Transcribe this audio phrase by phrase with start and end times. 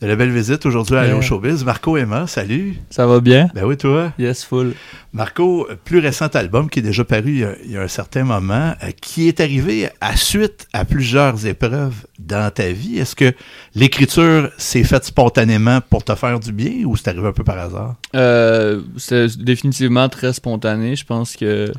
[0.00, 1.64] de la belle visite aujourd'hui à Allo Showbiz.
[1.64, 2.76] Marco Emma, salut.
[2.90, 3.48] Ça va bien?
[3.54, 4.12] Ben oui, toi?
[4.18, 4.74] Yes, full.
[5.14, 8.90] Marco, plus récent album qui est déjà paru il y a, un certain moment, euh,
[9.00, 12.98] qui est arrivé à suite à plusieurs épreuves dans ta vie.
[12.98, 13.32] Est-ce que
[13.74, 17.58] l'écriture s'est faite spontanément pour te faire du bien ou c'est arrivé un peu par
[17.58, 17.94] hasard?
[18.14, 20.94] Euh, c'est définitivement très spontané.
[20.94, 21.72] Je pense que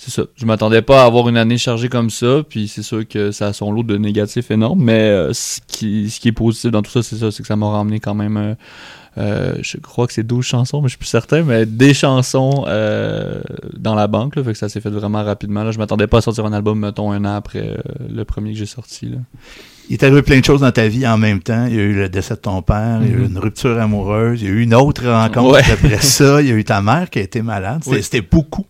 [0.00, 0.22] c'est ça.
[0.34, 3.48] Je m'attendais pas à avoir une année chargée comme ça, puis c'est sûr que ça
[3.48, 6.80] a son lot de négatifs énormes, mais euh, ce, qui, ce qui est positif dans
[6.80, 8.54] tout ça, c'est ça, c'est que ça m'a ramené quand même, euh,
[9.18, 12.64] euh, je crois que c'est 12 chansons, mais je suis plus certain, mais des chansons
[13.76, 15.64] dans la banque, là, fait que ça s'est fait vraiment rapidement.
[15.64, 15.70] Là.
[15.70, 17.76] Je m'attendais pas à sortir un album, mettons, un an après
[18.08, 19.04] le premier que j'ai sorti.
[19.04, 19.18] Là.
[19.90, 21.66] Il est arrivé plein de choses dans ta vie en même temps.
[21.66, 23.30] Il y a eu le décès de ton père, il y a eu mm-hmm.
[23.32, 26.54] une rupture amoureuse, il y a eu une autre rencontre après ça, il y a
[26.54, 27.82] eu ta mère qui a été malade.
[27.84, 28.64] C'était beaucoup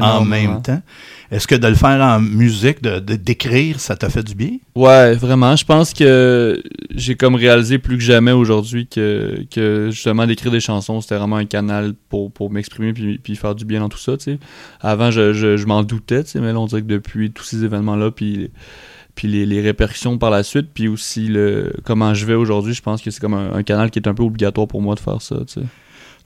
[0.00, 0.82] en même temps.
[1.30, 4.58] Est-ce que de le faire en musique, de d'écrire, ça t'a fait du bien?
[4.74, 5.54] Ouais, vraiment.
[5.54, 6.60] Je pense que
[6.92, 11.36] j'ai comme réalisé plus que jamais aujourd'hui que, que justement d'écrire des chansons, c'était vraiment
[11.36, 14.16] un canal pour, pour m'exprimer puis, puis faire du bien dans tout ça.
[14.80, 18.50] Avant, je, je, m'en doutais, mais là, on dirait que depuis tous ces événements-là, puis
[19.14, 22.82] puis les, les, répercussions par la suite, puis aussi le comment je vais aujourd'hui, je
[22.82, 25.00] pense que c'est comme un, un, canal qui est un peu obligatoire pour moi de
[25.00, 25.36] faire ça.
[25.46, 25.66] Tu sais.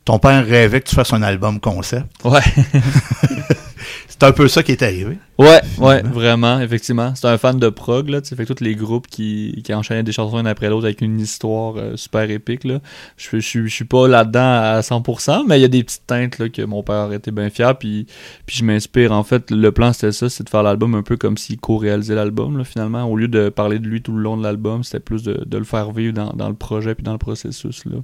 [0.04, 2.06] Ton père rêvait que tu fasses un album concept.
[2.24, 2.40] Ouais.
[4.08, 5.18] c'est un peu ça qui est arrivé.
[5.38, 7.14] Ouais, ouais, vraiment, effectivement.
[7.14, 8.20] C'est un fan de prog, là.
[8.20, 11.18] Tu fait tous les groupes qui, qui enchaînaient des chansons une après l'autre avec une
[11.18, 12.80] histoire euh, super épique, là.
[13.16, 16.38] Je, je, je suis pas là-dedans à 100%, mais il y a des petites teintes,
[16.38, 18.06] là, que mon père était bien fier, puis,
[18.44, 19.10] puis je m'inspire.
[19.10, 22.14] En fait, le plan, c'était ça, c'est de faire l'album un peu comme s'il co-réalisait
[22.14, 23.04] l'album, là, finalement.
[23.04, 25.58] Au lieu de parler de lui tout le long de l'album, c'était plus de, de,
[25.58, 27.96] le faire vivre dans, dans le projet puis dans le processus, là.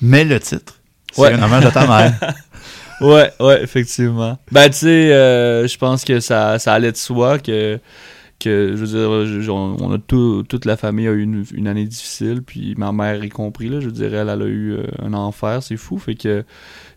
[0.00, 0.81] Mais le titre
[1.12, 2.34] c'est un hommage à ta mère.
[3.00, 4.38] ouais, ouais, effectivement.
[4.50, 7.78] Ben, tu sais, euh, je pense que ça, ça allait de soi que,
[8.40, 12.74] que je veux dire, on, a toute la famille a eu une, année difficile, puis
[12.76, 15.76] ma mère y compris, là, je dirais, elle, elle a eu euh, un enfer, c'est
[15.76, 15.98] fou.
[15.98, 16.44] Fait que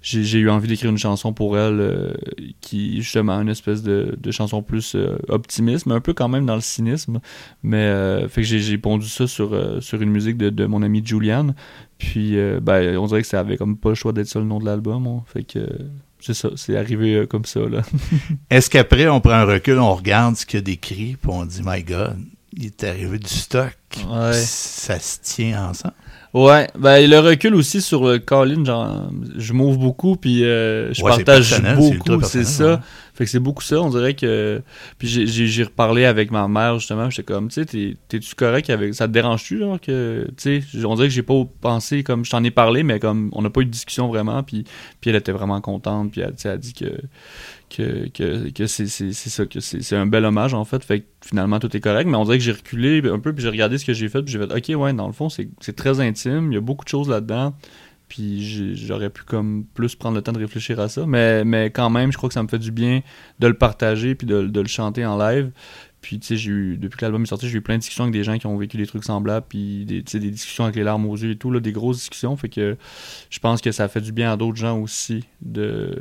[0.05, 2.13] j'ai eu envie d'écrire une chanson pour elle euh,
[2.61, 6.45] qui justement une espèce de, de chanson plus euh, optimiste mais un peu quand même
[6.45, 7.19] dans le cynisme
[7.63, 11.01] mais euh, fait que j'ai pondu ça sur sur une musique de, de mon ami
[11.03, 11.55] Julian
[11.97, 14.59] puis ben on dirait que ça avait comme pas le choix d'être ça le nom
[14.59, 15.23] de l'album hein.
[15.25, 15.59] fait que
[16.19, 17.81] c'est ça c'est arrivé comme ça là.
[18.49, 21.45] Est-ce qu'après on prend un recul on regarde ce qu'il y a décrit puis on
[21.45, 22.17] dit my god
[22.57, 23.75] il est arrivé du stock.
[24.33, 25.93] Ça se tient ensemble.
[26.33, 31.01] Ouais, ben le recul aussi sur le Colin, genre je m'ouvre beaucoup puis euh, je
[31.01, 32.81] partage beaucoup, c'est ça.
[33.15, 34.61] Fait que c'est beaucoup ça, on dirait que
[34.97, 39.07] puis j'ai reparlé avec ma mère justement, j'étais comme tu sais t'es-tu correct avec ça
[39.07, 42.43] te dérange-tu genre que tu sais on dirait que j'ai pas pensé comme je t'en
[42.43, 44.65] ai parlé mais comme on n'a pas eu de discussion vraiment puis
[44.99, 46.91] puis elle était vraiment contente puis elle, a dit que
[47.69, 50.83] que, que, que c'est ça, que c'est un bel hommage en fait.
[50.83, 53.43] Fait que finalement tout est correct, mais on dirait que j'ai reculé un peu, puis
[53.43, 55.75] j'ai regardé ce que j'ai fait, puis j'ai fait ok, ouais, dans le fond, c'est
[55.75, 57.55] très intime, il y a beaucoup de choses là-dedans,
[58.07, 61.89] puis j'aurais pu comme plus prendre le temps de réfléchir à ça, mais, mais quand
[61.89, 63.01] même, je crois que ça me fait du bien
[63.39, 65.51] de le partager, puis de, le chanter en live.
[66.01, 68.03] Puis, tu sais, j'ai eu, depuis que l'album est sorti, j'ai eu plein de discussions
[68.03, 70.83] avec des gens qui ont vécu des trucs semblables, puis des, des discussions avec les
[70.83, 72.37] larmes aux yeux et tout, là, des grosses discussions.
[72.37, 72.77] Fait que
[73.31, 75.23] je pense que ça fait du bien à d'autres gens aussi.
[75.41, 75.97] De...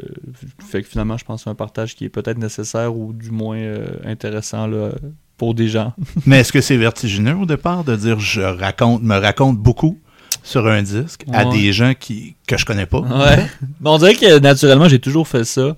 [0.59, 3.31] Fait que finalement, je pense que c'est un partage qui est peut-être nécessaire ou du
[3.31, 4.91] moins euh, intéressant là,
[5.39, 5.95] pour des gens.
[6.27, 9.99] Mais est-ce que c'est vertigineux au départ de dire je raconte, me raconte beaucoup?
[10.45, 13.01] Sur un disque à des gens qui, que je connais pas?
[13.01, 13.49] Ouais.
[13.85, 15.75] on dirait que naturellement, j'ai toujours fait ça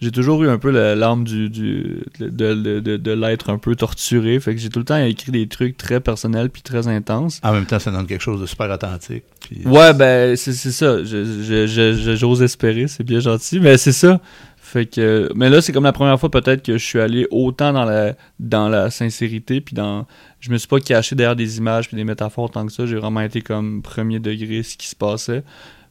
[0.00, 3.74] j'ai toujours eu un peu l'âme du, du, de, de, de, de l'être un peu
[3.74, 4.38] torturé.
[4.38, 7.40] Fait que j'ai tout le temps écrit des trucs très personnels puis très intenses.
[7.42, 9.24] En même temps, ça donne quelque chose de super authentique.
[9.64, 11.02] Ouais, ben, c'est ça.
[11.02, 14.20] J'ose espérer, c'est bien gentil, mais c'est ça.
[14.68, 17.72] Fait que, mais là, c'est comme la première fois peut-être que je suis allé autant
[17.72, 20.06] dans la, dans la sincérité, puis dans,
[20.40, 22.84] je me suis pas caché derrière des images puis des métaphores tant que ça.
[22.84, 25.42] J'ai vraiment été comme premier degré ce qui se passait.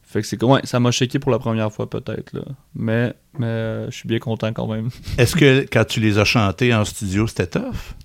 [0.04, 2.42] Fait que c'est ouais, ça m'a choqué pour la première fois peut-être, là.
[2.76, 4.90] Mais, mais euh, je suis bien content quand même.
[5.18, 7.96] Est-ce que quand tu les as chantés en studio, c'était tough?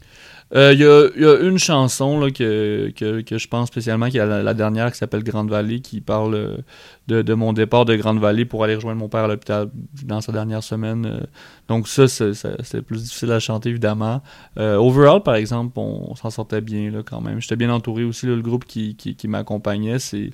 [0.51, 4.99] Il euh, y, a, une chanson que, je pense spécialement, qui est la, dernière, qui
[4.99, 8.99] s'appelle Grande Vallée, qui parle euh, de, mon départ de Grande Vallée pour aller rejoindre
[8.99, 9.69] mon père à l'hôpital
[10.03, 11.05] dans sa dernière semaine.
[11.07, 11.19] Euh.
[11.67, 14.21] donc ça, c'est plus difficile à chanter, évidemment.
[14.57, 17.41] overall, par exemple, on, s'en sortait bien quand même.
[17.41, 18.27] J'étais bien entouré aussi.
[18.27, 18.95] le groupe qui,
[19.27, 20.31] m'accompagnait, c'est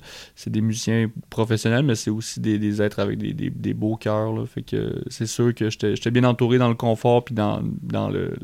[0.48, 4.46] des musiciens professionnels, mais c'est aussi des, êtres avec des, beaux cœurs.
[4.48, 7.62] Fait que c'est sûr que j'étais bien entouré dans le confort puis dans
[8.10, 8.36] le,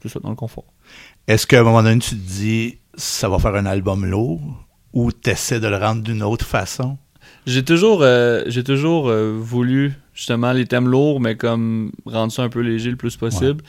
[0.00, 0.64] tout ça, dans le confort.
[1.26, 4.40] Est-ce qu'à un moment donné, tu te dis, ça va faire un album lourd
[4.92, 6.98] ou tu essaies de le rendre d'une autre façon?
[7.46, 12.42] J'ai toujours, euh, j'ai toujours euh, voulu justement les thèmes lourds, mais comme rendre ça
[12.42, 13.62] un peu léger le plus possible.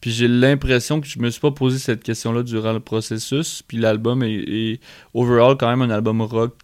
[0.00, 3.62] Puis j'ai l'impression que je me suis pas posé cette question-là durant le processus.
[3.66, 4.78] Puis l'album est,
[5.14, 6.54] overall quand même un album rock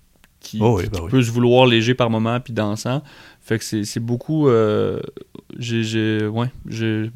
[0.41, 3.03] qui, oh bah peut se vouloir léger par moment puis dansant.
[3.51, 4.47] Fait que c'est beaucoup.
[4.47, 5.01] Euh,
[5.59, 6.47] j'ai ouais,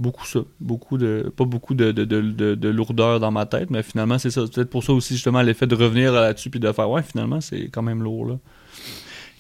[0.01, 0.41] beaucoup ça.
[0.59, 4.33] Beaucoup de, pas beaucoup de, de, de, de lourdeur dans ma tête, mais finalement, c'est
[4.33, 4.41] ça.
[4.53, 7.69] Peut-être pour ça aussi, justement, l'effet de revenir là-dessus puis de faire, ouais, finalement, c'est
[7.69, 8.27] quand même lourd.
[8.27, 8.39] Là.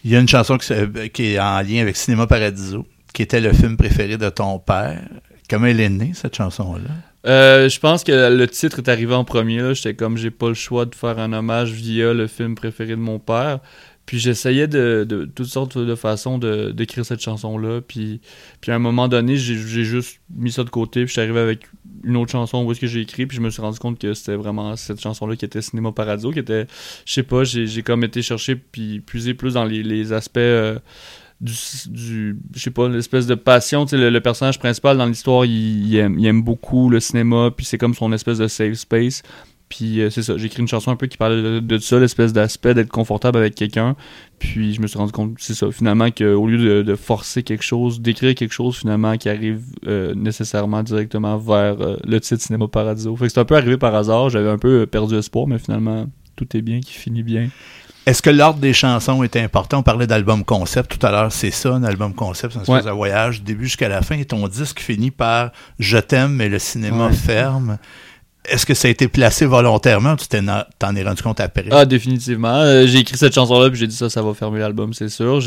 [0.04, 0.72] Il y a une chanson qui,
[1.12, 5.02] qui, est en lien avec Cinéma Paradiso, qui était le film préféré de ton père.
[5.50, 6.90] Comment elle est née, cette chanson-là?
[7.26, 9.74] Euh, je pense que le titre est arrivé en premier.
[9.74, 13.00] J'étais comme, j'ai pas le choix de faire un hommage via le film préféré de
[13.00, 13.58] mon père.
[14.06, 17.80] Puis j'essayais de, toutes sortes de façons d'écrire cette chanson-là.
[17.80, 18.20] Puis,
[18.60, 21.00] puis à un moment donné, j'ai juste mis ça de côté.
[21.00, 21.66] Puis je suis arrivé avec
[22.04, 23.26] une autre chanson où est-ce que j'ai écrit.
[23.26, 26.32] Puis je me suis rendu compte que c'était vraiment cette chanson-là qui était Cinéma Paradiso,
[26.32, 26.66] qui était,
[27.06, 30.38] je sais pas, j'ai comme été chercher puis puiser plus dans les, les aspects.
[30.38, 30.78] Euh,
[31.40, 31.52] du,
[31.88, 33.86] du je sais pas, l'espèce de passion.
[33.86, 37.78] Sais, le, personnage principal dans l'histoire, il, aime, il, aime, beaucoup le cinéma, puis c'est
[37.78, 39.22] comme son espèce de safe space.
[39.68, 42.32] Puis euh, c'est ça, j'ai écrit une chanson un peu qui parlait de, ça, l'espèce
[42.32, 43.96] d'aspect d'être confortable avec quelqu'un.
[44.38, 48.00] Puis je me suis rendu compte, c'est ça, finalement, qu'au lieu de, forcer quelque chose,
[48.00, 53.16] d'écrire quelque chose, finalement, qui arrive euh, nécessairement directement vers euh, le titre Cinéma Paradiso.
[53.16, 56.06] Fait que c'est un peu arrivé par hasard, j'avais un peu perdu espoir, mais finalement,
[56.36, 57.48] tout est bien, qui finit bien.
[58.06, 59.78] Est-ce que l'ordre des chansons était important?
[59.78, 61.32] On parlait d'album concept tout à l'heure.
[61.32, 64.18] C'est ça, un album concept, c'est un espèce de voyage du début jusqu'à la fin.
[64.18, 67.78] Et ton disque finit par Je t'aime, mais le cinéma ferme.
[68.46, 71.64] Est-ce que ça a été placé volontairement tu t'en es rendu compte après?
[71.70, 72.54] Ah, définitivement.
[72.54, 75.40] Euh, j'ai écrit cette chanson-là, puis j'ai dit ça, ça va fermer l'album, c'est sûr.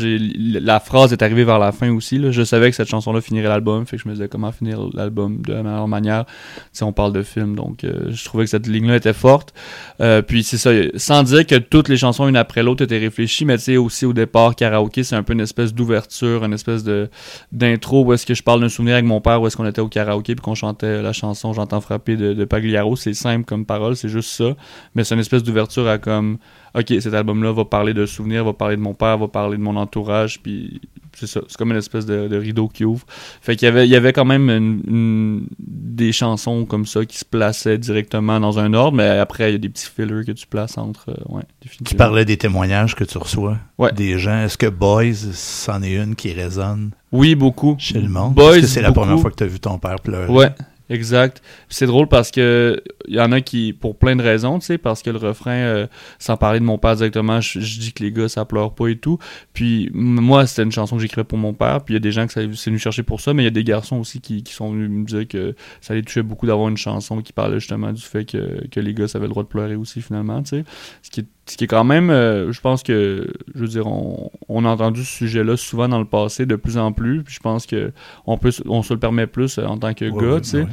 [0.60, 2.20] La phrase est arrivée vers la fin aussi.
[2.30, 5.40] Je savais que cette chanson-là finirait l'album, fait que je me disais comment finir l'album
[5.42, 6.24] de la meilleure manière.
[6.72, 9.54] Si on parle de film, donc euh, je trouvais que cette ligne-là était forte.
[10.00, 13.44] Euh, puis c'est ça, sans dire que toutes les chansons une après l'autre étaient réfléchies,
[13.44, 16.82] mais tu sais, aussi au départ, karaoké, c'est un peu une espèce d'ouverture, une espèce
[16.82, 17.08] de
[17.52, 19.80] d'intro où est-ce que je parle d'un souvenir avec mon père, où est-ce qu'on était
[19.80, 23.64] au karaoké, puis qu'on chantait la chanson J'entends frapper de, de Pagliaro c'est simple comme
[23.64, 24.56] parole, c'est juste ça.
[24.94, 26.38] Mais c'est une espèce d'ouverture à comme,
[26.74, 29.62] ok, cet album-là va parler de souvenirs, va parler de mon père, va parler de
[29.62, 30.80] mon entourage, puis
[31.18, 31.40] c'est ça.
[31.48, 33.04] C'est comme une espèce de, rideau qui ouvre.
[33.40, 37.24] Fait qu'il y avait, il y avait quand même des chansons comme ça qui se
[37.24, 40.46] plaçaient directement dans un ordre, mais après, il y a des petits fillers que tu
[40.46, 41.10] places entre.
[41.10, 41.42] Euh, ouais,
[41.84, 43.58] Tu parlais des témoignages que tu reçois
[43.94, 44.42] des gens.
[44.42, 46.90] Est-ce que Boys, c'en est une qui résonne?
[47.10, 47.76] Oui, beaucoup.
[47.78, 48.34] Chez le monde?
[48.34, 50.30] Boys, Est-ce que c'est la première fois que tu as vu ton père pleurer?
[50.30, 50.50] Ouais,
[50.90, 51.42] Exact.
[51.68, 54.78] C'est drôle parce que il y en a qui, pour plein de raisons, tu sais,
[54.78, 55.86] parce que le refrain, euh,
[56.18, 58.96] sans parler de mon père directement, je, dis que les gars, ça pleure pas et
[58.96, 59.18] tout.
[59.52, 61.84] Puis moi, c'était une chanson que j'écrivais pour mon père.
[61.84, 63.48] Puis il y a des gens qui sont venus chercher pour ça, mais il y
[63.48, 66.68] a des garçons aussi qui, sont venus me dire que ça les touchait beaucoup d'avoir
[66.68, 69.48] une chanson qui parlait justement du fait que, que les gars avaient le droit de
[69.48, 70.64] pleurer aussi finalement, tu sais.
[71.02, 74.64] Ce qui ce qui est quand même, euh, je pense que, je veux dire, on,
[74.64, 77.22] a entendu ce sujet-là souvent dans le passé, de plus en plus.
[77.22, 77.92] Puis je pense que
[78.26, 80.66] on peut, on se le permet plus euh, en tant que gars, tu sais.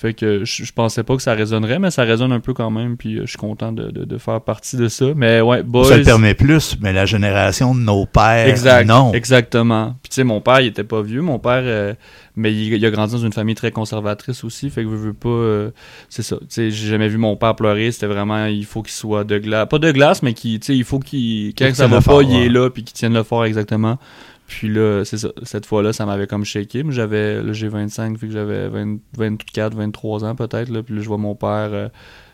[0.00, 2.96] Fait que je, pensais pas que ça résonnerait, mais ça résonne un peu quand même,
[2.96, 5.04] puis euh, je suis content de, faire partie de ça.
[5.14, 5.84] Mais ouais, boys...
[5.84, 9.12] Ça le permet plus, mais la génération de nos pères, exact, non.
[9.12, 9.96] Exactement.
[10.02, 11.92] Puis tu sais, mon père, il était pas vieux, mon père, euh,
[12.34, 15.28] mais il, a grandi dans une famille très conservatrice aussi, fait que je veux pas...
[15.28, 15.70] Euh,
[16.08, 18.94] c'est ça, tu sais, j'ai jamais vu mon père pleurer, c'était vraiment, il faut qu'il
[18.94, 21.88] soit de glace, pas de glace, mais qui, tu sais, il faut qu'il, quand ça
[21.88, 23.98] va pas, il est là, puis qu'il tienne le fort exactement.
[24.50, 25.28] Puis là, c'est ça.
[25.44, 26.82] Cette fois-là, ça m'avait comme shaké.
[26.82, 28.68] Mais j'avais, j'ai 25, vu que j'avais
[29.16, 30.70] 24, 23 ans peut-être.
[30.70, 31.90] Là, puis là, je vois mon père.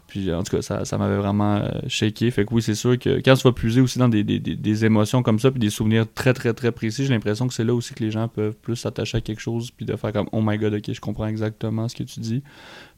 [0.07, 2.31] Puis en tout cas, ça, ça m'avait vraiment euh, shaké.
[2.31, 4.85] Fait que oui, c'est sûr que quand tu vas puiser aussi dans des, des, des,
[4.85, 7.75] émotions comme ça, puis des souvenirs très, très, très précis, j'ai l'impression que c'est là
[7.75, 10.41] aussi que les gens peuvent plus s'attacher à quelque chose, puis de faire comme Oh
[10.43, 12.43] my god, ok, je comprends exactement ce que tu dis.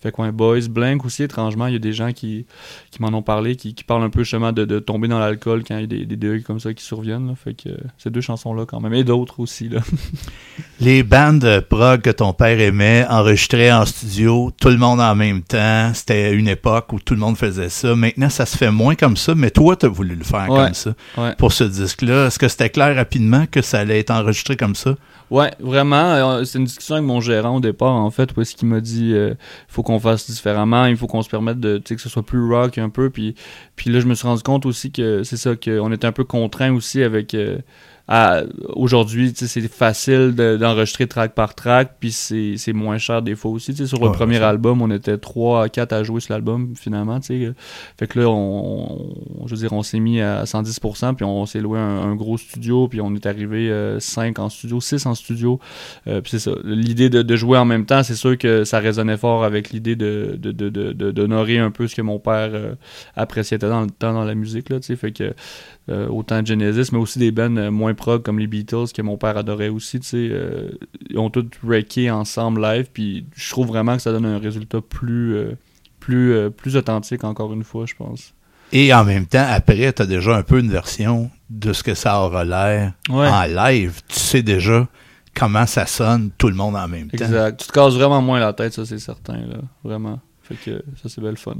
[0.00, 2.46] Fait que Boys, Blank aussi, étrangement, il y a des gens qui,
[2.90, 5.64] qui m'en ont parlé, qui, qui, parlent un peu justement de, de tomber dans l'alcool
[5.66, 7.34] quand il y a des, des deuils comme ça qui surviennent.
[7.34, 9.68] Fait que ces deux chansons-là quand même, et d'autres aussi.
[9.68, 9.80] Là.
[10.80, 15.42] Les bandes prog que ton père aimait, enregistrées en studio, tout le monde en même
[15.42, 17.94] temps, c'était une époque où tout le monde faisait ça.
[17.94, 20.74] Maintenant, ça se fait moins comme ça, mais toi, tu as voulu le faire comme
[20.74, 20.94] ça
[21.38, 22.26] pour ce disque-là.
[22.26, 24.94] Est-ce que c'était clair rapidement que ça allait être enregistré comme ça?
[25.30, 25.96] Ouais, vraiment.
[25.96, 29.12] Euh, c'est une discussion avec mon gérant au départ, en fait, parce qu'il m'a dit
[29.12, 32.24] euh, il faut qu'on fasse différemment, il faut qu'on se permette de, que ce soit
[32.24, 33.10] plus rock un peu.
[33.10, 33.34] Puis,
[33.76, 36.24] puis là, je me suis rendu compte aussi que c'est ça, qu'on était un peu
[36.24, 37.34] contraint aussi avec.
[37.34, 37.58] Euh,
[38.74, 43.74] aujourd'hui, c'est facile d'enregistrer track par track, puis c'est moins cher des fois aussi.
[43.86, 47.20] Sur le premier album, on était 3 à 4 à jouer sur l'album finalement.
[47.20, 47.52] T'sais.
[47.98, 49.14] Fait que là, on,
[49.46, 52.88] je veux dire, on s'est mis à 110%, puis on s'est loué un, gros studio,
[52.88, 55.60] puis on est arrivé 5 euh, en studio, 6 en studio.
[56.06, 56.52] Euh, puis c'est ça.
[56.64, 60.36] L'idée de, jouer en même temps, c'est sûr que ça résonnait fort avec l'idée de,
[60.36, 62.74] d'honorer un peu ce que mon père euh,
[63.16, 64.70] appréciait dans le temps dans la musique.
[64.70, 65.34] Là, fait que
[66.10, 69.36] autant de Genesis, mais aussi des bands moins prog comme les Beatles, que mon père
[69.36, 70.70] adorait aussi, tu sais, euh,
[71.10, 74.80] ils ont tous wrecké ensemble live, puis je trouve vraiment que ça donne un résultat
[74.80, 75.58] plus, euh,
[76.00, 78.32] plus, plus authentique, encore une fois, je pense.
[78.72, 81.94] Et en même temps, après, tu as déjà un peu une version de ce que
[81.94, 84.00] ça aura l'air en live.
[84.08, 84.86] Tu sais déjà
[85.34, 87.24] comment ça sonne, tout le monde en même temps.
[87.24, 87.60] Exact.
[87.60, 89.58] Tu te casses vraiment moins la tête, ça, c'est certain, là.
[89.84, 90.20] Vraiment.
[90.42, 91.56] Fait que ça, c'est belle fun.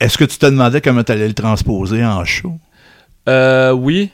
[0.00, 2.58] Est-ce que tu te demandais comment tu allais le transposer en show?
[3.28, 4.10] Euh, oui.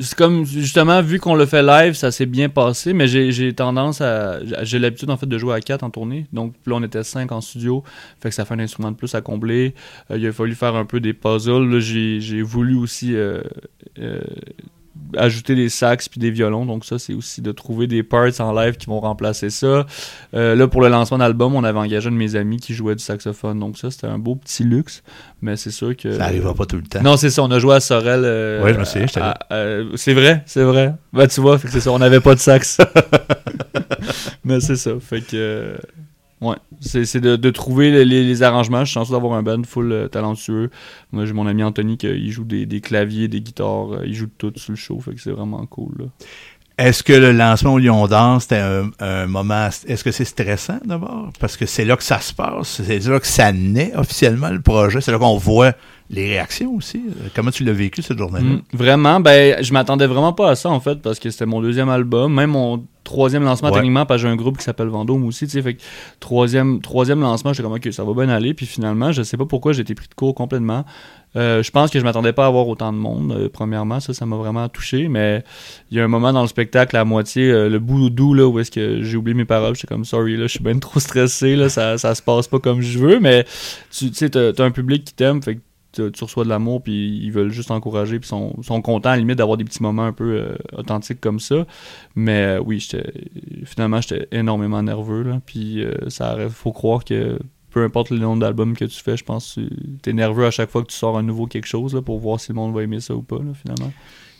[0.00, 4.00] C'est comme, justement, vu qu'on le fait live, ça s'est bien passé, mais j'ai tendance
[4.00, 4.38] à.
[4.62, 6.26] J'ai l'habitude, en fait, de jouer à 4 en tournée.
[6.32, 7.82] Donc, là, on était 5 en studio.
[8.20, 9.74] Fait que ça fait un instrument de plus à combler.
[10.10, 11.80] Euh, il a fallu faire un peu des puzzles.
[11.80, 13.14] J'ai voulu aussi.
[13.14, 13.42] Euh,
[13.98, 14.20] euh
[15.16, 16.66] ajouter des sax puis des violons.
[16.66, 19.86] Donc ça, c'est aussi de trouver des parts en live qui vont remplacer ça.
[20.34, 22.94] Euh, là, pour le lancement d'album, on avait engagé un de mes amis qui jouait
[22.94, 23.58] du saxophone.
[23.58, 25.02] Donc ça, c'était un beau petit luxe.
[25.42, 26.12] Mais c'est sûr que...
[26.12, 27.02] Ça n'arrivera pas tout le temps.
[27.02, 27.42] Non, c'est ça.
[27.42, 28.22] On a joué à Sorel.
[28.24, 29.34] Euh, oui, je me souviens.
[29.52, 30.94] Euh, c'est vrai, c'est vrai.
[31.12, 31.90] Ben, tu vois, c'est ça.
[31.92, 32.78] On n'avait pas de sax.
[34.44, 34.92] mais c'est ça.
[35.00, 35.76] Fait que...
[36.42, 38.80] Ouais, c'est de, trouver les, arrangements.
[38.80, 40.70] Je suis chanceux d'avoir un band full euh, talentueux.
[41.12, 43.92] Moi, j'ai mon ami Anthony qui joue des, claviers, des guitares.
[43.92, 46.10] Euh, il joue tout sur le show, fait que c'est vraiment cool.
[46.78, 48.62] Est-ce que le lancement au Lyon Dance, c'était
[49.00, 49.68] un, moment.
[49.86, 51.30] Est-ce que c'est stressant d'abord?
[51.40, 52.82] Parce que c'est là que ça se passe.
[52.82, 55.00] C'est là que ça naît officiellement, le projet.
[55.00, 55.72] C'est là qu'on voit
[56.10, 57.02] les réactions aussi.
[57.34, 58.56] Comment tu l'as vécu cette journée-là?
[58.56, 61.62] Mm, vraiment, ben, je m'attendais vraiment pas à ça en fait, parce que c'était mon
[61.62, 62.34] deuxième album.
[62.34, 65.52] Même mon troisième lancement techniquement parce que j'ai un groupe qui s'appelle Vendôme aussi tu
[65.52, 65.82] sais fait que
[66.20, 69.46] troisième troisième lancement j'étais comme ok ça va bien aller puis finalement je sais pas
[69.46, 70.84] pourquoi j'ai été pris de court complètement.
[71.36, 74.14] Euh, je pense que je m'attendais pas à avoir autant de monde euh, premièrement ça
[74.14, 75.44] ça m'a vraiment touché mais
[75.90, 78.46] il y a un moment dans le spectacle à moitié euh, le bout doux là
[78.46, 80.98] où est-ce que j'ai oublié mes paroles j'étais comme sorry là je suis bien trop
[80.98, 83.44] stressé là ça ça se passe pas comme je veux mais
[83.90, 85.60] tu sais t'as, as un public qui t'aime fait que
[86.10, 89.18] tu reçois de l'amour, puis ils veulent juste encourager, puis sont, sont contents à la
[89.18, 91.66] limite d'avoir des petits moments un peu euh, authentiques comme ça.
[92.14, 92.86] Mais euh, oui,
[93.64, 97.38] finalement, j'étais énormément nerveux, là, puis euh, ça faut croire que
[97.70, 99.60] peu importe le nombre d'albums que tu fais, je pense que
[100.02, 102.18] tu es nerveux à chaque fois que tu sors un nouveau quelque chose là, pour
[102.18, 103.92] voir si le monde va aimer ça ou pas, finalement.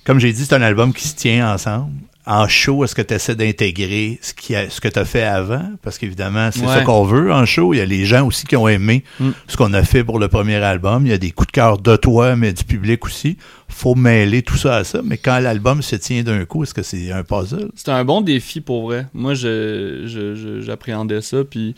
[0.05, 1.93] Comme j'ai dit, c'est un album qui se tient ensemble
[2.27, 5.23] en show, est-ce que tu essaies d'intégrer ce, qui a, ce que tu as fait
[5.23, 5.63] avant?
[5.83, 7.73] Parce qu'évidemment, c'est ça qu'on veut en show.
[7.73, 9.31] Il y a les gens aussi qui ont aimé mm.
[9.47, 11.07] ce qu'on a fait pour le premier album.
[11.07, 13.37] Il y a des coups de cœur de toi, mais du public aussi.
[13.69, 15.03] faut mêler tout ça à ça.
[15.05, 17.71] Mais quand l'album se tient d'un coup, est-ce que c'est un puzzle?
[17.77, 19.07] C'est un bon défi pour vrai.
[19.15, 21.45] Moi, j'appréhendais ça.
[21.45, 21.77] Puis,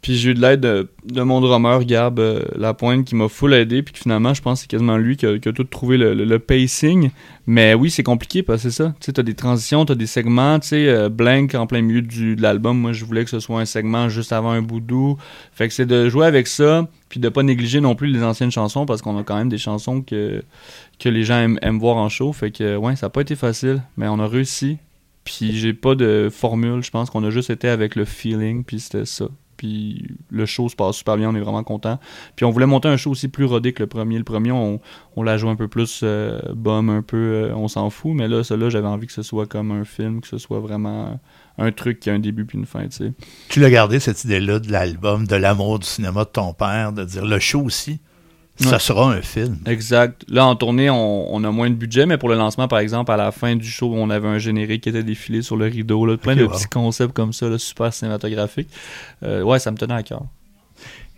[0.00, 3.82] puis j'ai eu de l'aide de, mon drummer, Gab euh, Lapointe, qui m'a full aidé.
[3.82, 7.10] Puis finalement, je pense que c'est quasiment lui qui a, tout trouvé le, pacing.
[7.48, 8.94] Mais oui, c'est compliqué parce que c'est ça.
[9.00, 10.58] Tu sais, as des transitions, tu as des segments.
[10.58, 13.40] Tu sais, euh, Blank en plein milieu du, de l'album, moi, je voulais que ce
[13.40, 15.16] soit un segment juste avant un bout doux.
[15.52, 18.50] Fait que c'est de jouer avec ça, puis de pas négliger non plus les anciennes
[18.50, 20.42] chansons parce qu'on a quand même des chansons que,
[20.98, 22.32] que les gens aiment, voir en show.
[22.32, 24.78] Fait que, ouais, ça n'a pas été facile, mais on a réussi.
[25.24, 28.80] Puis j'ai pas de formule, je pense qu'on a juste été avec le feeling, puis
[28.80, 29.28] c'était ça.
[29.58, 32.00] Puis le show se passe super bien, on est vraiment content.
[32.36, 34.16] Puis on voulait monter un show aussi plus rodé que le premier.
[34.16, 34.80] Le premier, on,
[35.16, 38.12] on l'a joué un peu plus euh, bum, un peu, euh, on s'en fout.
[38.14, 41.20] Mais là, celui-là, j'avais envie que ce soit comme un film, que ce soit vraiment
[41.58, 43.12] un truc qui a un début puis une fin, tu sais.
[43.48, 47.04] Tu l'as gardé, cette idée-là de l'album, de l'amour du cinéma de ton père, de
[47.04, 48.00] dire le show aussi,
[48.58, 49.58] ça sera un film.
[49.66, 50.24] Exact.
[50.28, 53.16] Là, en tournée, on, a moins de budget, mais pour le lancement, par exemple, à
[53.16, 56.16] la fin du show, on avait un générique qui était défilé sur le rideau, là,
[56.16, 58.68] plein de petits concepts comme ça, super cinématographiques.
[59.22, 60.22] Euh, ouais, ça me tenait à cœur.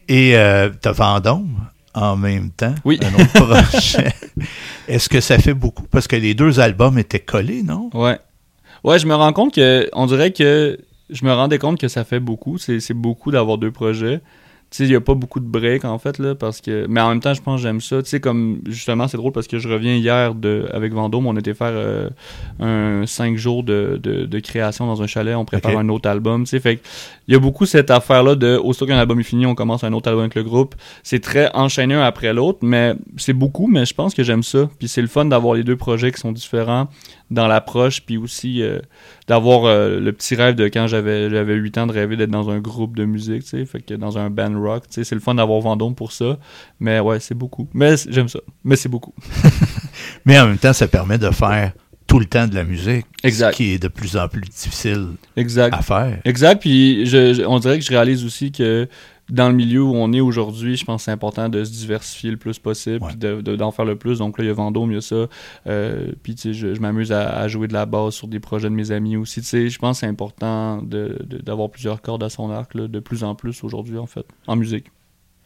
[0.09, 1.57] Et euh, t'as Vendôme
[1.95, 3.01] en même temps, oui.
[3.03, 4.13] un autre projet.
[4.89, 5.85] Est-ce que ça fait beaucoup?
[5.91, 7.91] Parce que les deux albums étaient collés, non?
[7.95, 8.19] Ouais.
[8.85, 10.79] Ouais, je me rends compte que, on dirait que,
[11.11, 12.59] je me rendais compte que ça fait beaucoup.
[12.59, 14.21] C'est beaucoup d'avoir deux projets
[14.79, 16.87] il n'y a pas beaucoup de break en fait, là, parce que.
[16.89, 18.03] Mais en même temps, je pense que j'aime ça.
[18.03, 21.37] Tu sais, comme justement, c'est drôle parce que je reviens hier de avec Vendôme, on
[21.37, 22.09] était faire euh,
[22.61, 26.45] un cinq jours de, de, création dans un chalet, on prépare un autre album.
[26.45, 26.81] Tu sais, fait
[27.27, 29.93] il y a beaucoup cette affaire-là de aussitôt qu'un album est fini, on commence un
[29.93, 30.75] autre album avec le groupe.
[31.03, 34.69] C'est très enchaîné un après l'autre, mais c'est beaucoup, mais je pense que j'aime ça.
[34.79, 36.89] Puis c'est le fun d'avoir les deux projets qui sont différents
[37.31, 38.81] dans l'approche, puis aussi euh,
[39.29, 42.51] d'avoir euh, le petit rêve de quand j'avais j'avais 8 ans de rêver d'être dans
[42.51, 45.15] un groupe de musique, tu sais, fait que dans un band rock, tu sais, c'est
[45.15, 46.39] le fun d'avoir Vendôme pour ça,
[46.81, 47.69] mais ouais, c'est beaucoup.
[47.73, 49.15] Mais j'aime ça, mais c'est beaucoup.
[50.25, 51.73] mais en même temps, ça permet de faire
[52.07, 53.53] tout le temps de la musique, exact.
[53.53, 55.73] ce qui est de plus en plus difficile exact.
[55.73, 56.19] à faire.
[56.25, 58.89] Exact, puis je, on dirait que je réalise aussi que
[59.31, 62.31] dans le milieu où on est aujourd'hui, je pense que c'est important de se diversifier
[62.31, 64.19] le plus possible, puis d'en de, faire le plus.
[64.19, 65.27] Donc là, il y a Vendôme, il y a ça.
[65.67, 68.75] Euh, puis tu sais, je, m'amuse à, jouer de la basse sur des projets de
[68.75, 69.41] mes amis aussi.
[69.41, 73.25] Tu sais, je pense que c'est important d'avoir plusieurs cordes à son arc, de plus
[73.25, 74.87] en plus aujourd'hui, en fait, en musique.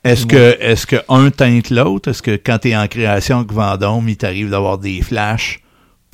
[0.04, 2.10] Est-ce que, est-ce que un teinte l'autre?
[2.10, 5.63] Est-ce que quand tu es en création avec Vendôme, il t'arrive d'avoir des flashs?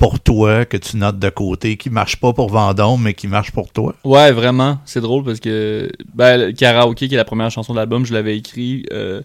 [0.01, 3.51] Pour toi, que tu notes de côté, qui marche pas pour Vendôme, mais qui marche
[3.51, 3.93] pour toi?
[4.03, 4.79] Ouais, vraiment.
[4.83, 8.35] C'est drôle parce que ben, Karaoke, qui est la première chanson de l'album, je l'avais
[8.35, 9.21] écrit euh,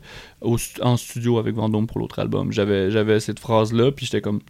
[0.82, 2.52] en studio avec Vendôme pour l'autre album.
[2.52, 4.40] J'avais, j'avais cette phrase-là, puis j'étais comme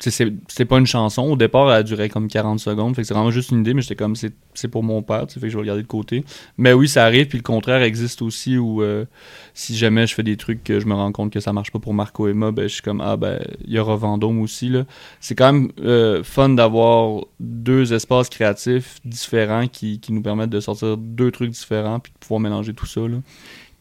[0.00, 1.22] c'est pas une chanson.
[1.22, 2.96] Au départ, elle durait comme 40 secondes.
[2.96, 5.34] Fait que c'est vraiment juste une idée, mais j'étais comme c'est pour mon père, que
[5.34, 6.24] je vais regarder de côté.
[6.56, 9.04] Mais oui, ça arrive, puis le contraire existe aussi où euh,
[9.52, 11.78] si jamais je fais des trucs que je me rends compte que ça marche pas
[11.78, 14.84] pour Marco Emma, ben je suis comme ah ben il y aura Vendôme aussi là.
[15.20, 20.60] C'est quand même euh, fun d'avoir deux espaces créatifs différents qui, qui, nous permettent de
[20.60, 23.18] sortir deux trucs différents puis de pouvoir mélanger tout ça là.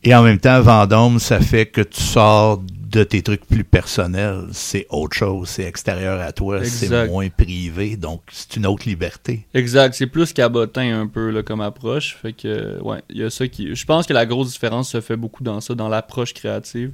[0.03, 4.46] Et en même temps, Vendôme, ça fait que tu sors de tes trucs plus personnels.
[4.51, 9.46] C'est autre chose, c'est extérieur à toi, c'est moins privé, donc c'est une autre liberté.
[9.53, 12.15] Exact, c'est plus cabotin un peu là, comme approche.
[12.15, 13.75] Fait que, ouais, il y a ça qui.
[13.75, 16.94] Je pense que la grosse différence se fait beaucoup dans ça, dans l'approche créative.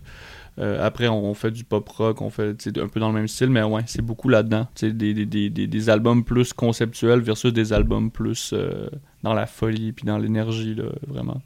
[0.57, 3.49] Euh, après, on fait du pop rock, on fait un peu dans le même style,
[3.49, 4.67] mais ouais, c'est beaucoup là-dedans.
[4.81, 8.87] Des, des, des, des, albums plus conceptuels versus des albums plus euh,
[9.21, 11.41] dans la folie puis dans l'énergie, vraiment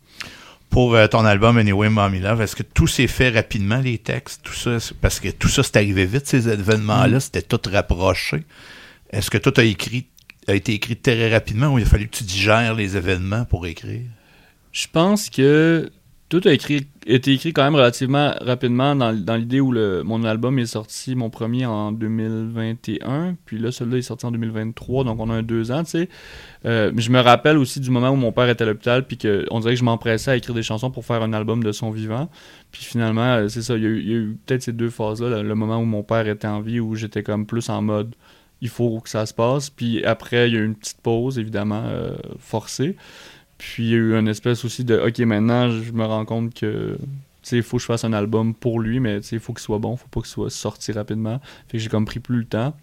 [0.70, 4.42] pour euh, ton album Anyway Mommy Love, est-ce que tout s'est fait rapidement, les textes,
[4.44, 4.78] tout ça?
[5.02, 7.22] Parce que tout ça, c'est arrivé vite, ces événements-là, mm.
[7.22, 8.44] c'était tout rapproché.
[9.12, 10.06] Est-ce que tout a, écrit,
[10.48, 13.66] a été écrit très rapidement ou il a fallu que tu digères les événements pour
[13.66, 14.06] écrire?
[14.72, 15.92] Je pense que
[16.30, 20.24] tout a écrit, été écrit quand même relativement rapidement dans, dans l'idée où le, mon
[20.24, 25.20] album est sorti, mon premier en 2021, puis là, celui-là est sorti en 2023, donc
[25.20, 26.10] on a un deux ans, tu sais.
[26.66, 29.60] Euh, je me rappelle aussi du moment où mon père était à l'hôpital, puis qu'on
[29.60, 32.30] dirait que je m'empressais à écrire des chansons pour faire un album de son vivant.
[32.72, 35.56] Puis finalement, euh, c'est ça, il y a eu, eu peut-être ces deux phases-là, le
[35.56, 38.16] moment où mon père était en vie, où j'étais comme plus en mode
[38.62, 39.70] il faut que ça se passe.
[39.70, 42.96] Puis après, il y a eu une petite pause, évidemment, euh, forcée.
[43.60, 46.56] Puis il y a eu une espèce aussi de OK, maintenant, je me rends compte
[46.56, 46.98] que
[47.52, 49.96] il faut que je fasse un album pour lui, mais il faut qu'il soit bon,
[49.96, 51.40] faut pas qu'il soit sorti rapidement.
[51.68, 52.74] Fait que j'ai comme pris plus le temps.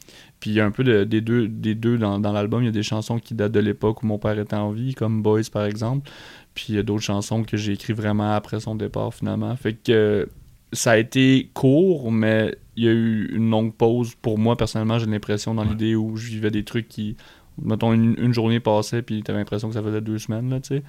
[0.41, 2.63] Puis il y a un peu des deux, des deux dans, l'album.
[2.63, 4.95] Il y a des chansons qui datent de l'époque où mon père était en vie,
[4.95, 6.11] comme Boys par exemple.
[6.55, 9.55] Puis il y a d'autres chansons que j'ai écrites vraiment après son départ finalement.
[9.57, 10.29] Fait que
[10.73, 14.15] ça a été court, mais il y a eu une longue pause.
[14.21, 17.17] Pour moi, personnellement, j'ai l'impression dans l'idée où je vivais des trucs qui
[17.63, 20.83] mettons, une, journée passait, puis t'avais l'impression que ça faisait deux semaines, là, tu sais.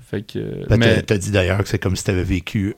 [0.00, 0.66] Fait que.
[0.68, 1.02] Ben, mais...
[1.02, 2.74] T'as dit d'ailleurs que c'est comme si t'avais vécu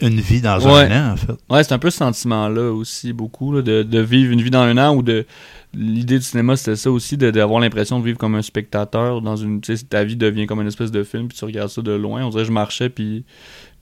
[0.00, 1.32] une vie dans un an, en fait.
[1.48, 4.62] Ouais, c'est un peu ce sentiment-là aussi, beaucoup, là, de, de, vivre une vie dans
[4.62, 5.26] un an ou de.
[5.74, 9.60] L'idée du cinéma, c'était ça aussi, d'avoir l'impression de vivre comme un spectateur dans une.
[9.60, 11.92] Tu sais, ta vie devient comme une espèce de film, puis tu regardes ça de
[11.92, 12.24] loin.
[12.24, 13.24] On dirait que je marchais, puis,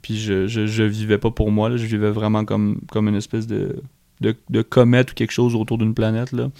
[0.02, 3.16] puis je, je, je vivais pas pour moi, là, je vivais vraiment comme, comme une
[3.16, 3.76] espèce de,
[4.20, 6.50] de, de comète ou quelque chose autour d'une planète, là.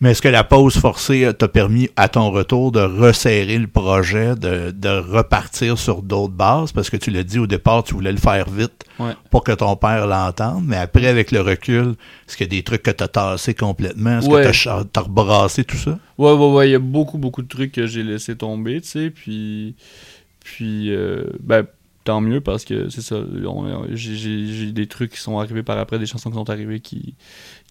[0.00, 4.36] Mais est-ce que la pause forcée t'a permis, à ton retour, de resserrer le projet,
[4.36, 6.70] de, de repartir sur d'autres bases?
[6.70, 8.84] Parce que tu l'as dit au départ, tu voulais le faire vite
[9.30, 10.64] pour que ton père l'entende.
[10.64, 11.96] Mais après, avec le recul,
[12.28, 14.20] est-ce qu'il y a des trucs que t'as tassé complètement?
[14.20, 15.98] Est-ce que t'as as rebrassé tout ça?
[16.16, 16.68] Ouais, ouais, ouais.
[16.68, 19.10] Il y a beaucoup, beaucoup de trucs que j'ai laissé tomber, tu sais.
[19.10, 19.74] Puis,
[20.44, 21.66] puis euh, ben,
[22.04, 23.16] tant mieux parce que c'est ça.
[23.94, 27.16] J'ai des trucs qui sont arrivés par après, des chansons qui sont arrivées qui,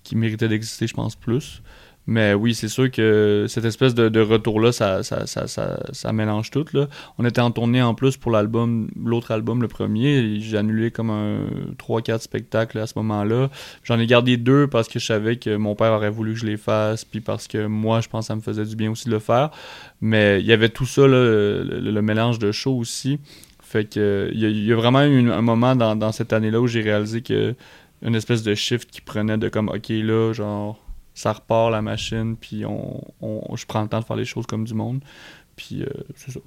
[0.03, 1.61] qui méritaient d'exister, je pense, plus.
[2.09, 5.45] Mais oui, c'est sûr que cette espèce de, retour-là, ça, ça, ça,
[5.91, 6.65] ça, mélange tout.
[6.71, 6.87] Là.
[7.17, 10.39] On était en tournée en plus pour l'album, l'autre album, le premier.
[10.39, 11.41] J'ai annulé comme un
[11.77, 13.49] 3-4 spectacles à ce moment-là.
[13.83, 16.45] J'en ai gardé deux parce que je savais que mon père aurait voulu que je
[16.45, 19.09] les fasse, puis parce que moi, je pense que ça me faisait du bien aussi
[19.09, 19.51] de le faire.
[19.99, 23.19] Mais il y avait tout ça, le, mélange de show aussi.
[23.61, 26.81] Fait que il y, a vraiment eu un moment dans, dans cette année-là où j'ai
[26.81, 27.53] réalisé que
[28.01, 30.86] une espèce de shift qui prenait de comme ok là genre
[31.17, 33.01] ça repart la machine, puis on,
[33.55, 35.03] je prends le temps de faire les choses comme du monde.
[35.55, 36.39] Puis euh, c'est ça.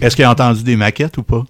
[0.00, 1.44] Est-ce qu'il a entendu des maquettes ou pas?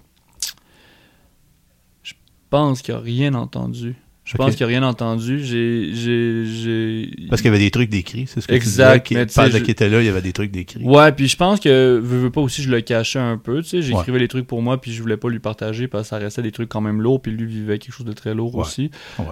[2.03, 2.13] Je
[2.51, 3.95] pense qu'il n'a rien entendu.
[4.29, 5.43] Je pense qu'il n'y a rien entendu.
[5.43, 9.25] J'ai, j'ai, Parce qu'il y avait des trucs décrits, c'est ce que exact, tu disais.
[9.25, 10.83] Pendant qu'il était là, il y avait des trucs décrits.
[10.83, 13.69] Ouais, puis je pense que, veux, veux pas aussi, je le cachais un peu, tu
[13.69, 13.81] sais.
[13.81, 16.43] J'écrivais les trucs pour moi, puis je voulais pas lui partager parce que ça restait
[16.43, 18.91] des trucs quand même lourds, puis lui vivait quelque chose de très lourd aussi.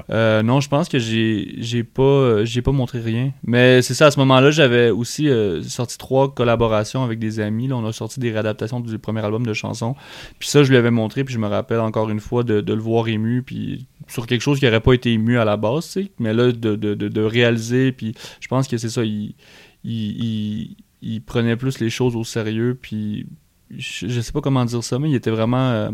[0.10, 3.34] Euh, non, je pense que j'ai, j'ai pas, j'ai pas montré rien.
[3.44, 7.68] Mais c'est ça, à ce moment-là, j'avais aussi euh, sorti trois collaborations avec des amis.
[7.68, 9.96] Là, on a sorti des réadaptations du premier album de chansons.
[10.40, 12.74] Puis ça, je lui avais montré, puis je me rappelle encore une fois de, de
[12.74, 15.86] le voir ému, puis sur quelque chose qui aurait pas été ému à la base,
[15.86, 19.36] sais, mais là, de, de, de, réaliser, puis je pense que c'est ça, il,
[19.84, 23.28] il, il, prenait plus les choses au sérieux, puis
[23.76, 25.90] je, sais pas comment dire ça, mais il était vraiment euh,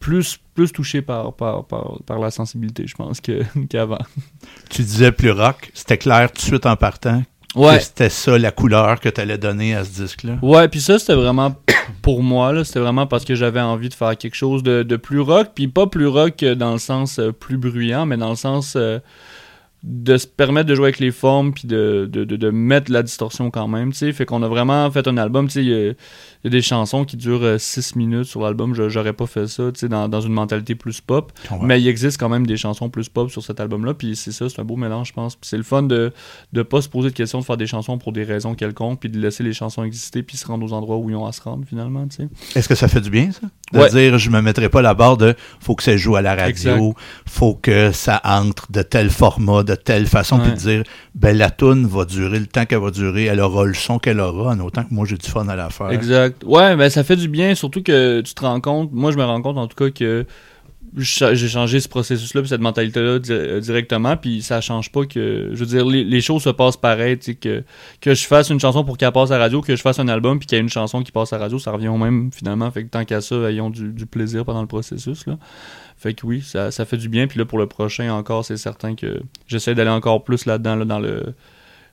[0.00, 3.20] plus, plus touché par, par, par, par la sensibilité, je pense,
[3.70, 3.98] qu'avant.
[4.70, 7.22] tu disais plus rock, c'était clair tout de suite en partant
[7.54, 7.80] Ouais.
[7.80, 10.38] C'était ça la couleur que tu allais donner à ce disque-là.
[10.42, 11.56] Ouais, puis ça, c'était vraiment
[12.08, 15.20] pour moi, là, c'était vraiment parce que j'avais envie de faire quelque chose de, plus
[15.20, 18.78] rock, puis pas plus rock dans le sens euh, plus bruyant, mais dans le sens.
[19.84, 23.50] De se permettre de jouer avec les formes puis de, de, de, mettre la distorsion
[23.50, 24.12] quand même, tu sais.
[24.12, 27.16] Fait qu'on a vraiment fait un album, tu sais, il y, a des chansons qui
[27.16, 30.32] durent 6 euh, minutes sur l'album, j'aurais pas fait ça, tu sais, dans, dans, une
[30.32, 31.32] mentalité plus pop.
[31.62, 34.48] Mais il existe quand même des chansons plus pop sur cet album-là, puis c'est ça,
[34.48, 35.36] c'est un beau mélange, je pense.
[35.36, 36.12] Puis c'est le fun de
[36.52, 39.08] de pas se poser de questions, de faire des chansons pour des raisons quelconques, puis
[39.08, 41.42] de laisser les chansons exister, puis se rendre aux endroits où ils ont à se
[41.42, 42.28] rendre, finalement, tu sais.
[42.58, 43.48] Est-ce que ça fait du bien, ça?
[43.72, 46.34] De dire, je me mettrai pas la barre de faut que ça joue à la
[46.34, 46.94] radio,
[47.26, 50.82] faut que ça entre de tel format, de telle façon, puis de dire,
[51.14, 54.20] ben la toune va durer le temps qu'elle va durer, elle aura le son qu'elle
[54.20, 55.90] aura, en autant que moi j'ai du fun à la faire.
[55.90, 56.42] Exact.
[56.44, 59.24] Ouais, ben ça fait du bien, surtout que tu te rends compte, moi je me
[59.24, 60.26] rends compte en tout cas que
[60.96, 65.66] j'ai changé ce processus-là, cette mentalité-là euh, directement, puis ça change pas que, je veux
[65.66, 67.62] dire, les, choses se passent pareil, que,
[68.00, 70.08] que je fasse une chanson pour qu'elle passe à la radio, que je fasse un
[70.08, 71.98] album, puis qu'il y ait une chanson qui passe à la radio, ça revient au
[71.98, 75.38] même finalement, fait que tant qu'à ça, ayons du, du, plaisir pendant le processus, là.
[75.98, 78.56] Fait que oui, ça, ça fait du bien, puis là, pour le prochain encore, c'est
[78.56, 81.34] certain que j'essaie d'aller encore plus là-dedans, là, dans le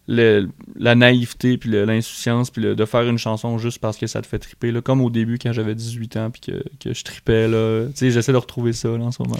[0.07, 4.39] la naïveté, puis l'insouciance, puis de faire une chanson juste parce que ça te fait
[4.39, 7.47] triper, là, comme au début quand j'avais 18 ans, puis que, que, je tripais.
[7.47, 7.87] Là.
[7.95, 9.39] J'essaie de retrouver ça là, en ce moment.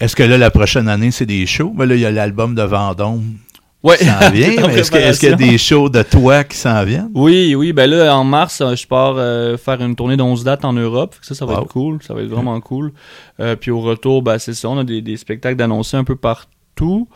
[0.00, 1.74] Est-ce que là, la prochaine année, c'est des shows?
[1.76, 3.36] Ben là, il y a l'album de Vendôme.
[3.82, 3.96] Ouais.
[4.02, 7.10] Est-ce qu'il y a des shows de toi qui s'en viennent?
[7.14, 7.72] Oui, oui.
[7.72, 11.14] Ben là, en mars, je pars euh, faire une tournée d'11 dates en Europe.
[11.22, 12.02] Ça, ça va être cool.
[12.02, 12.92] Ça va être vraiment cool.
[13.40, 14.68] Euh, puis au retour, ben, c'est ça.
[14.68, 17.08] On a des, des spectacles d'annoncer un peu partout.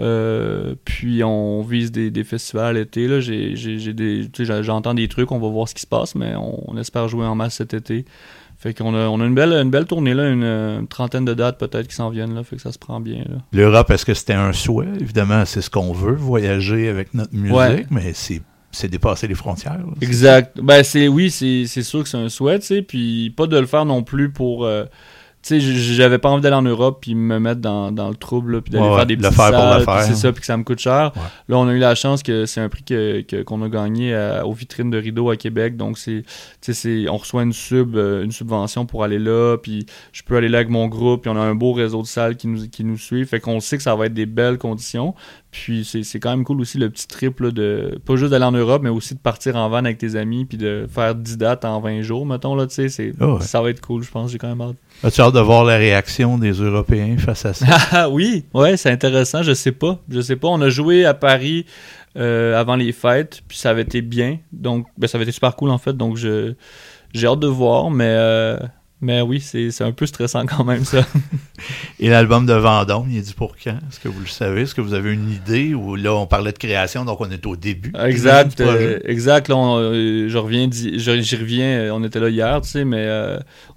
[0.00, 3.08] Euh, puis on vise des, des festivals l'été.
[3.08, 4.28] Des,
[4.62, 7.34] j'entends des trucs, on va voir ce qui se passe, mais on, espère jouer en
[7.34, 8.04] masse cet été.
[8.58, 11.58] Fait qu'on a, on a une belle, une belle tournée là, une, trentaine de dates
[11.58, 13.24] peut-être qui s'en viennent là, fait que ça se prend bien.
[13.52, 14.88] L'Europe, est-ce que c'était un souhait?
[15.00, 19.80] Évidemment, c'est ce qu'on veut, voyager avec notre musique, mais c'est c'est dépasser les frontières.
[20.02, 20.60] exact.
[20.60, 23.66] Ben c'est oui, c'est, sûr que c'est un souhait, tu sais, puis pas de le
[23.66, 24.84] faire non plus pour euh,
[25.42, 28.60] tu sais, j'avais pas envie d'aller en Europe puis me mettre dans, dans le trouble
[28.60, 31.12] puis d'aller faire des petits salles, c'est ça puis que ça me coûte cher.
[31.48, 34.52] Là, on a eu la chance que c'est un prix que qu'on a gagné aux
[34.52, 35.76] vitrines de rideau à Québec.
[35.76, 36.24] Donc c'est
[37.08, 40.58] on reçoit une sub euh, une subvention pour aller là puis je peux aller là
[40.58, 42.98] avec mon groupe puis on a un beau réseau de salles qui nous qui nous
[42.98, 43.26] suivent.
[43.26, 45.14] Fait qu'on sait que ça va être des belles conditions.
[45.50, 48.82] Puis c'est quand même cool aussi le petit trip de pas juste d'aller en Europe,
[48.82, 51.80] mais aussi de partir en van avec tes amis puis de faire 10 dates en
[51.80, 54.48] 20 jours, mettons là, tu sais, ah ça va être cool, je pense, j'ai quand
[54.48, 54.76] même hâte.
[55.04, 57.66] As-tu hâte de voir la réaction des Européens face à ça?
[57.92, 60.00] Ah oui, ouais, c'est intéressant, je sais pas.
[60.08, 60.48] Je sais pas.
[60.48, 61.66] On a joué à Paris
[62.16, 64.38] euh, avant les fêtes, puis ça avait été bien.
[64.52, 65.92] Donc ben, ça avait été super cool en fait.
[65.92, 66.54] Donc je
[67.14, 68.58] j'ai hâte de voir, mais euh,
[69.00, 71.06] mais oui, c'est un peu stressant quand même, ça.
[72.00, 73.78] Et l'album de Vendôme, il est dit pour quand?
[73.88, 74.62] Est-ce que vous le savez?
[74.62, 75.72] Est-ce que vous avez une idée?
[75.72, 77.92] Ou là, on parlait de création, donc on est au début.
[77.96, 78.60] Exact.
[78.60, 79.48] Euh, exact.
[79.48, 83.08] Là, euh, je reviens, j'y reviens, euh, on était là hier, tu sais, mais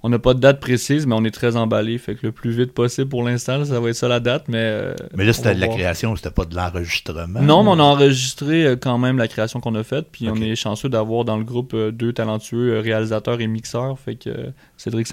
[0.02, 1.98] on n'a pas de date précise, mais on est très emballé.
[1.98, 4.92] Fait que le plus vite possible pour l'instant, ça va être ça la date, mais.
[5.14, 7.40] mais là, c'était de la création, c'était pas de l'enregistrement.
[7.40, 10.56] Non, mais on a enregistré quand même la création qu'on a faite, puis on est
[10.56, 13.98] chanceux d'avoir dans le groupe deux talentueux réalisateurs et mixeurs.
[14.00, 15.06] Fait que Cédric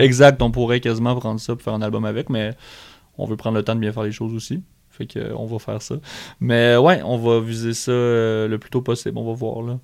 [0.00, 2.54] Exact, on pourrait quasiment prendre ça pour faire un album avec, mais
[3.18, 4.62] on veut prendre le temps de bien faire les choses aussi.
[4.90, 5.96] Fait que on va faire ça.
[6.40, 9.18] Mais ouais, on va viser ça euh, le plus tôt possible.
[9.18, 9.78] On va voir là.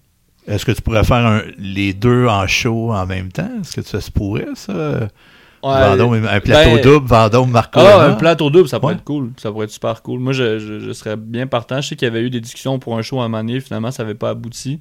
[0.46, 3.50] Est-ce que tu pourrais faire les deux en show en même temps?
[3.60, 5.08] Est-ce que ça se pourrait, ça?
[5.62, 7.80] Vendôme, un plateau ben, double, Vendôme, Marco.
[7.80, 9.32] Ah, un plateau double, ça pourrait être cool.
[9.36, 10.20] Ça pourrait être super cool.
[10.20, 11.80] Moi, je, serais bien partant.
[11.80, 13.90] Je sais qu'il y avait eu des discussions pour un show à un moment Finalement,
[13.90, 14.78] ça n'avait pas abouti.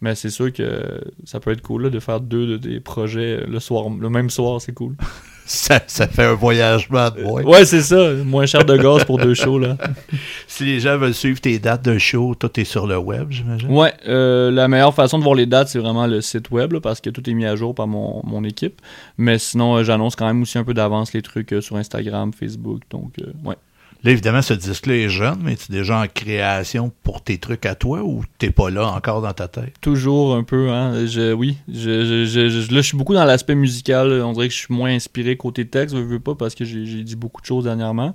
[0.00, 3.58] Mais c'est sûr que ça peut être cool de faire deux de des projets le
[3.58, 4.94] soir, le même soir, c'est cool.
[5.48, 7.42] ça, ça, fait un voyagement de moins.
[7.42, 8.12] Ouais, c'est ça.
[8.24, 9.58] Moins cher de gaz pour deux shows.
[9.58, 9.76] Là.
[10.46, 13.70] si les gens veulent suivre tes dates de show, tout est sur le web, j'imagine?
[13.70, 17.00] Ouais, euh, la meilleure façon de voir les dates, c'est vraiment le site web parce
[17.00, 18.80] que tout est mis à jour par mon, mon équipe.
[19.16, 22.32] Mais sinon, euh, j'annonce quand même aussi un peu d'avance les trucs euh, sur Instagram,
[22.32, 22.82] Facebook.
[22.90, 23.56] Donc, ouais.
[24.04, 27.66] Là, évidemment, ce disque-là est jeune, mais tu es déjà en création pour tes trucs
[27.66, 29.74] à toi ou t'es pas là encore dans ta tête?
[29.80, 31.04] Toujours un peu, hein.
[31.06, 31.56] Je, oui.
[31.66, 34.12] Je, je, là, je suis beaucoup dans l'aspect musical.
[34.22, 37.02] On dirait que je suis moins inspiré côté texte, je veux pas, parce que j'ai
[37.02, 38.14] dit beaucoup de choses dernièrement.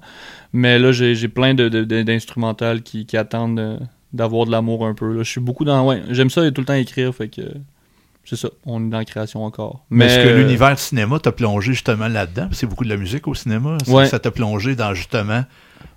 [0.54, 3.80] Mais là, j'ai plein d'instrumentales qui, qui attendent
[4.14, 5.18] d'avoir de l'amour un peu.
[5.18, 5.86] Je suis beaucoup dans.
[5.86, 7.42] Ouais, j'aime ça tout le temps écrire, fait que
[8.26, 9.86] c'est ça, on est dans la création encore.
[9.90, 12.48] Mais, est-ce que euh, l'univers cinéma t'a plongé justement là-dedans?
[12.52, 13.78] C'est beaucoup de la musique au cinéma.
[14.06, 15.44] Ça t'a plongé dans justement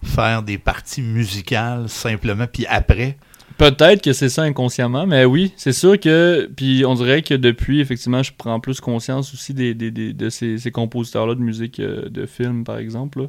[0.02, 3.16] faire des parties musicales simplement, puis après?
[3.58, 6.50] Peut-être que c'est ça inconsciemment, mais oui, c'est sûr que.
[6.56, 11.34] Puis on dirait que depuis, effectivement, je prends plus conscience aussi des, de ces, compositeurs-là
[11.34, 13.28] de musique euh, de film, par exemple.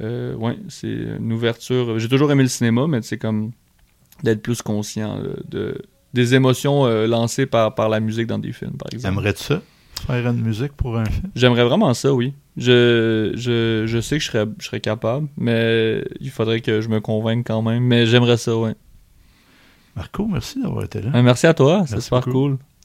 [0.00, 1.98] Euh, oui, c'est une ouverture.
[1.98, 3.50] J'ai toujours aimé le cinéma, mais c'est comme
[4.22, 5.82] d'être plus conscient de,
[6.18, 9.14] des émotions euh, lancées par, par la musique dans des films, par exemple.
[9.14, 9.62] Aimerais-tu ça?
[10.06, 11.30] Faire une musique pour un film?
[11.34, 12.34] J'aimerais vraiment ça, oui.
[12.56, 16.88] Je, je, je sais que je serais, je serais capable, mais il faudrait que je
[16.88, 17.84] me convainque quand même.
[17.84, 18.70] Mais j'aimerais ça, oui.
[19.96, 21.10] Marco, merci d'avoir été là.
[21.10, 22.58] Ben, merci à toi, c'est super cool.